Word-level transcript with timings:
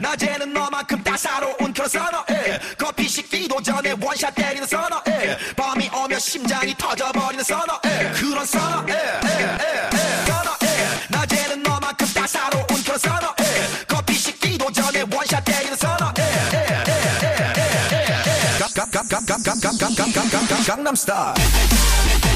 낮에는 0.00 0.52
너만큼 0.52 1.02
따사로운 1.04 1.72
그런 1.72 1.88
선어해 1.88 2.58
커피 2.76 3.08
식기도 3.08 3.62
전에 3.62 3.94
원샷 4.00 4.34
때리는 4.34 4.66
선어해 4.66 5.36
밤이 5.54 5.88
오면 5.94 6.18
심장이 6.18 6.74
터져버리는 6.76 7.44
선어해 7.44 8.12
그런 8.14 8.44
선어해 8.44 9.20
선어해 10.26 11.06
낮에는 11.10 11.62
너만큼 11.62 12.06
따사로운 12.12 12.66
그런 12.66 12.98
선어해 12.98 13.86
커피 13.86 14.14
식기도 14.14 14.72
전에 14.72 15.02
원샷 15.02 15.44
때리는 15.44 15.76
선어해 15.76 16.20
강남스타일 20.66 22.29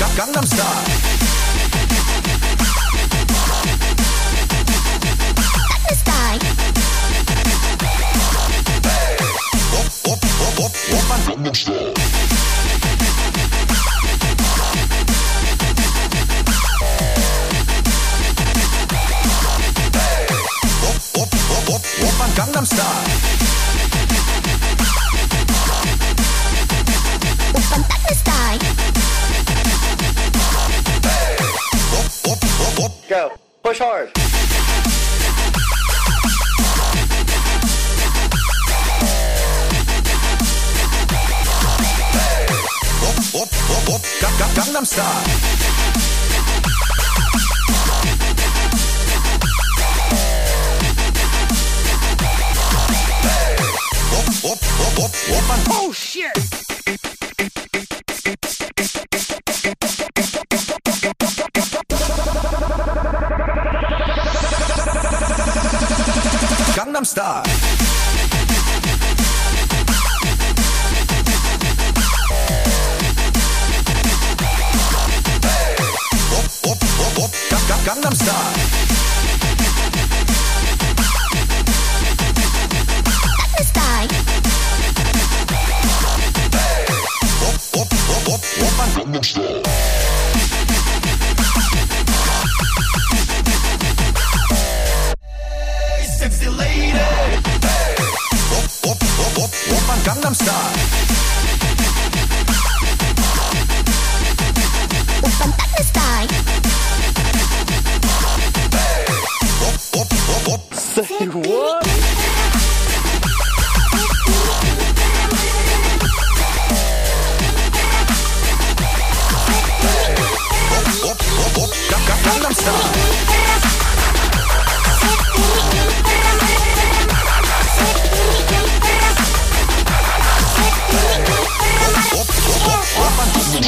Gangnam 0.00 0.46
Style. 0.46 1.29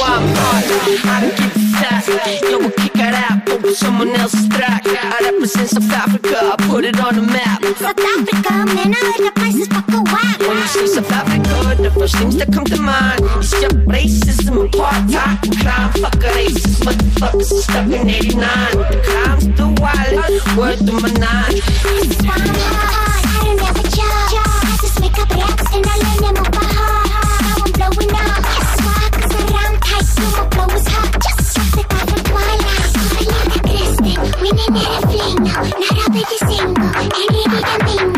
I'm 0.02 0.26
hard. 0.36 0.64
I 1.04 1.20
don't 1.20 1.36
give 1.36 1.56
a 1.56 1.62
fuck. 1.78 2.50
Yo, 2.50 2.58
we'll 2.58 2.70
kick 2.72 2.94
it 2.94 3.14
out 3.14 3.48
over 3.48 3.72
someone 3.74 4.10
else's 4.10 4.48
track. 4.48 4.82
I 4.86 5.18
represent 5.22 5.70
South 5.70 5.90
Africa, 5.90 6.36
I 6.36 6.56
put 6.68 6.84
it 6.84 7.00
on 7.00 7.14
the 7.14 7.22
map. 7.22 7.62
South 7.76 7.98
Africa 7.98 8.52
man 8.74 8.94
I 8.94 9.00
heard 9.08 9.26
the 9.26 9.32
prices 9.34 9.68
fucking 9.68 10.04
whack 10.04 10.38
When 10.40 10.56
you 10.58 10.66
say 10.66 10.86
South 10.86 11.10
Africa, 11.10 11.82
the 11.82 11.90
first 11.90 12.16
things 12.16 12.36
that 12.36 12.52
come 12.52 12.64
to 12.66 12.76
mind 12.80 13.20
is 13.40 13.50
just 13.50 13.76
racism, 13.86 14.68
apartheid, 14.68 15.42
and 15.44 15.58
crime. 15.60 15.92
Fuck 16.02 16.14
a 16.14 16.30
racist 16.36 16.82
motherfuckers 16.84 17.50
stuck 17.62 17.86
in 17.86 18.08
89. 18.08 18.38
The 18.92 19.00
crime's 19.06 19.46
the 19.56 19.68
wild, 19.80 20.58
word 20.58 20.78
to 20.86 20.92
my 21.00 21.10
nine. 21.18 21.54
This 21.54 22.10
is 22.10 22.22
why 22.26 22.36
I'm 22.36 22.54
hot 22.54 23.22
I 23.24 23.44
don't 23.44 23.62
ever 23.68 23.86
judge 23.88 24.34
I 24.34 24.78
just 24.80 25.00
make 25.00 25.18
up 25.18 25.30
raps 25.30 25.74
and 25.74 25.84
I 25.86 25.96
learn 26.02 26.34
them 26.34 26.46
over 26.46 26.71
women 34.42 34.74
that 34.74 34.88
are 34.88 35.10
fling, 35.10 35.44
not 35.44 35.98
up 35.98 36.16
at 36.16 36.26
single, 36.50 36.84
and 36.96 37.12
ready 37.12 37.42
to 37.44 37.84
mingle. 37.84 38.11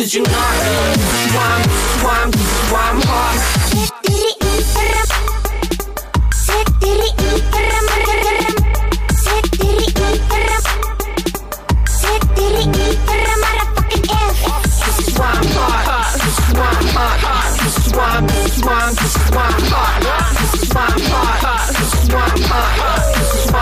You 0.00 0.06
ain't 0.06 0.12
because 0.12 0.14
you 0.14 0.22
not, 0.22 0.32
I'm, 1.52 1.70
why 2.00 2.22
I'm, 2.22 2.30
why 2.72 2.88
F 14.08 14.36
This 14.86 14.98
is 15.06 15.18
why 15.18 15.26
I'm 15.26 15.44
hard. 15.44 16.20
This 16.20 16.38
is 16.38 16.54
why 16.54 16.64
I'm 16.64 16.88
hard. 16.88 17.60
This 17.60 17.76
this 17.76 17.92
this 18.96 19.14
is 19.16 19.30
why 19.30 19.44
I'm 19.44 19.64
hard. 19.68 20.00
This 20.40 20.62
is 20.62 20.68
why 20.72 20.86
I'm 20.88 21.00
hard. 21.02 21.89
Why 22.10 22.26
I'm 22.26 22.42
hard. 22.42 23.14
This 23.14 23.30
is 23.34 23.46
why 23.52 23.60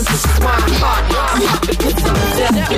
this 0.00 0.24
is 0.24 0.38
why 0.40 0.54
I'm 0.54 0.72
hard. 0.82 1.04
I'm 1.14 1.42
hot 1.48 1.62
because 1.66 2.04
I'm 2.04 2.16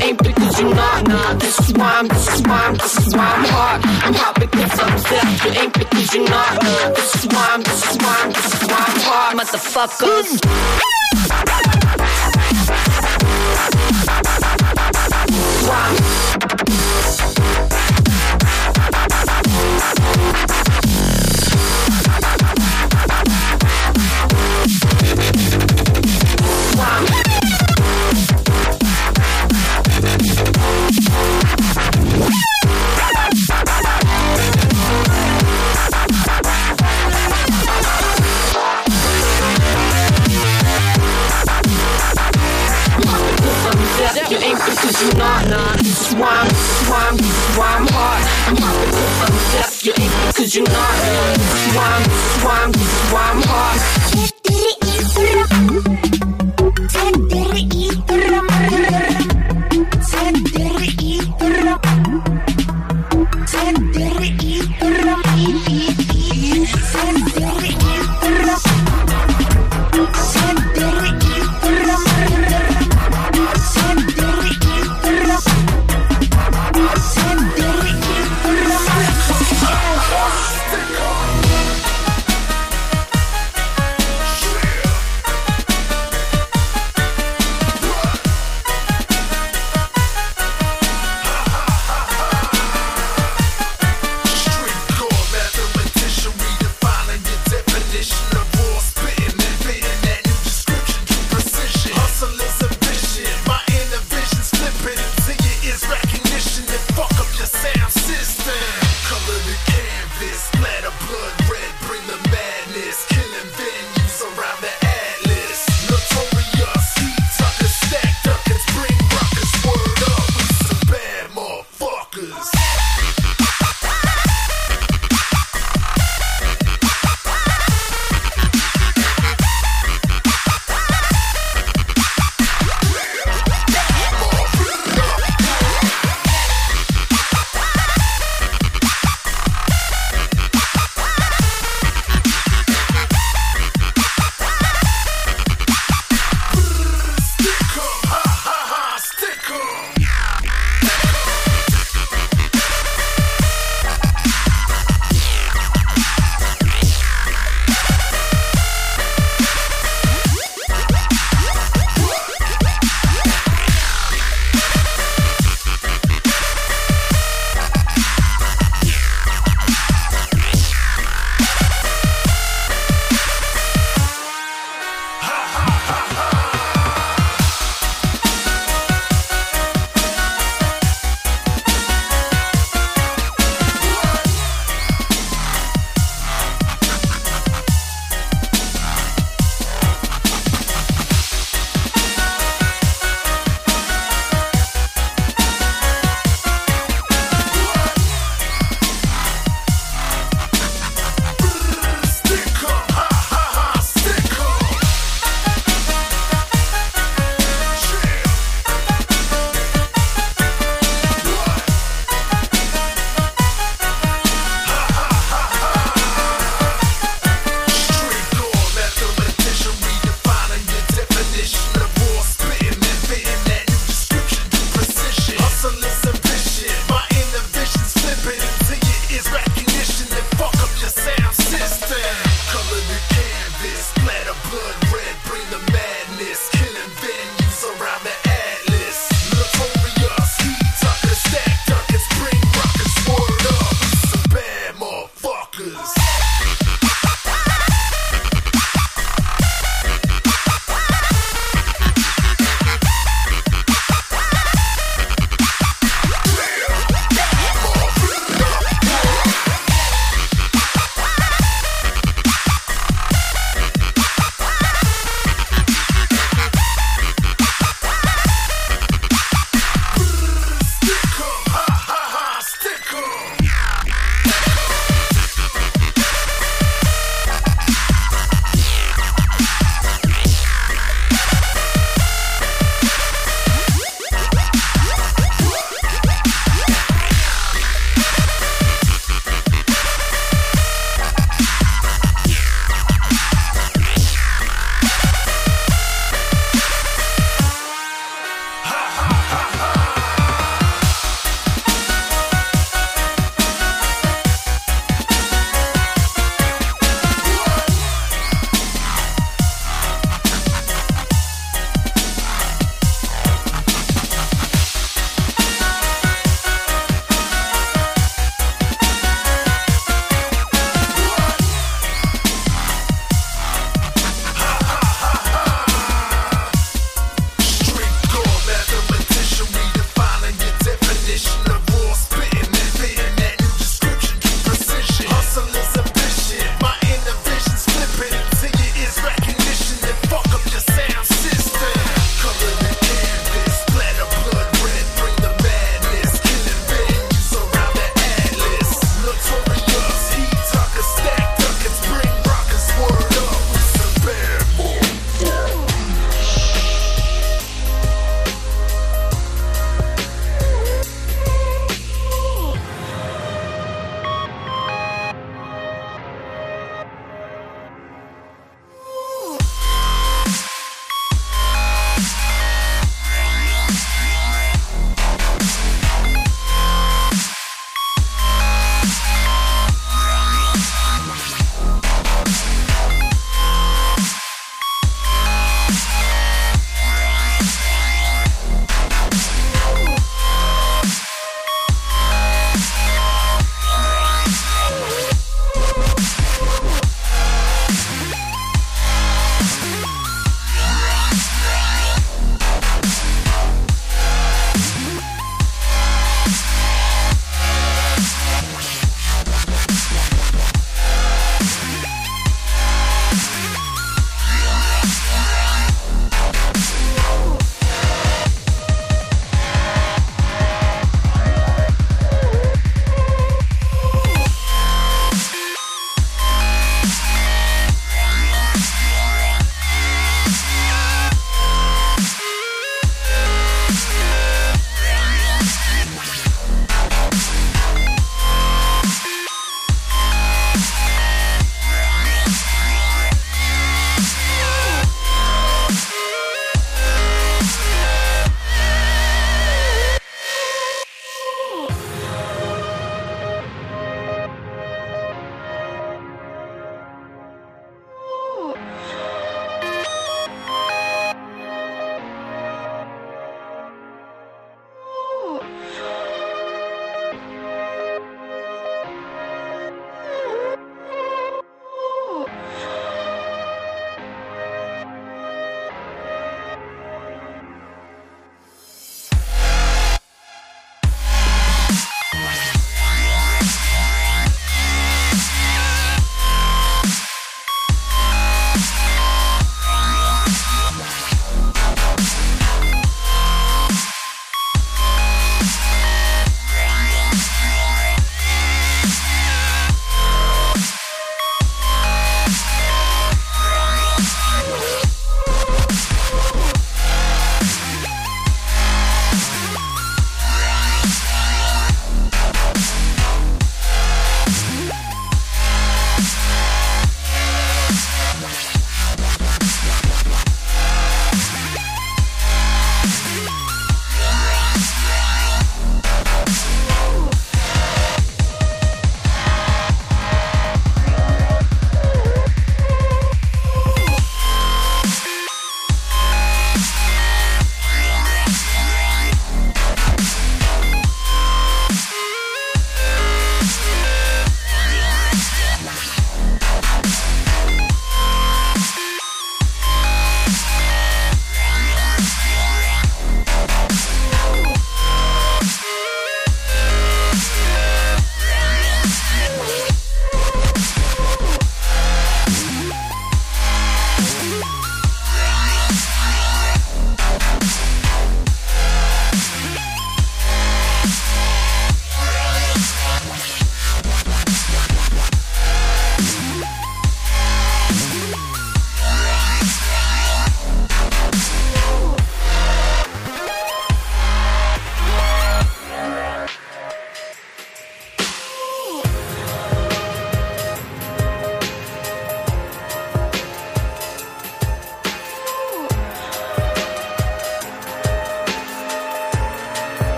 ain't 0.00 0.18
because 0.22 0.60
you 0.60 0.68
not, 0.74 1.06
nah. 1.08 1.34
This 1.34 1.58
is 1.60 1.72
why 1.74 1.98
I'm, 1.98 2.08
this 2.08 2.28
is 2.34 2.42
why 2.42 2.66
I'm, 2.66 2.74
this 2.74 2.96
is 2.98 3.14
why 3.14 3.22
I'm 3.22 3.44
hard. 3.44 3.80
I'm 3.84 4.14
hot 4.14 4.34
because 4.40 4.80
I'm 4.80 4.98
ain't 5.56 5.72
because 5.72 6.14
you 6.14 6.24
not, 6.24 6.62
nah. 6.62 6.90
This 6.90 7.14
is 7.14 7.26
why 7.26 7.48
I'm, 7.52 7.62
this 7.62 7.90
is 7.90 7.96
why 7.98 8.16
I'm, 8.22 8.32
this 8.32 8.54
is 8.54 8.62
why 8.68 8.84
I'm 8.88 9.00
hard. 9.06 9.36
Motherfuckers. 9.38 10.40
Corre 57.42 57.58
y. 57.58 59.01